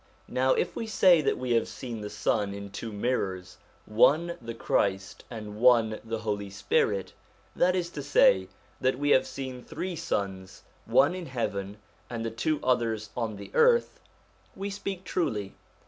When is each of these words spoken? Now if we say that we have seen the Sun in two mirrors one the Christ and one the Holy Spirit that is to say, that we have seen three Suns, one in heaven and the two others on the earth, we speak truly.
Now 0.27 0.55
if 0.55 0.75
we 0.75 0.87
say 0.87 1.21
that 1.21 1.37
we 1.37 1.51
have 1.51 1.67
seen 1.67 2.01
the 2.01 2.09
Sun 2.09 2.55
in 2.55 2.71
two 2.71 2.91
mirrors 2.91 3.59
one 3.85 4.35
the 4.41 4.55
Christ 4.55 5.25
and 5.29 5.57
one 5.57 5.99
the 6.03 6.17
Holy 6.21 6.49
Spirit 6.49 7.13
that 7.55 7.75
is 7.75 7.91
to 7.91 8.01
say, 8.01 8.47
that 8.79 8.97
we 8.97 9.11
have 9.11 9.27
seen 9.27 9.63
three 9.63 9.95
Suns, 9.95 10.63
one 10.87 11.13
in 11.13 11.27
heaven 11.27 11.77
and 12.09 12.25
the 12.25 12.31
two 12.31 12.59
others 12.63 13.11
on 13.15 13.35
the 13.35 13.51
earth, 13.53 13.99
we 14.55 14.71
speak 14.71 15.03
truly. 15.03 15.53